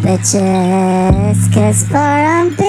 [0.00, 2.61] bitches, cause I'm.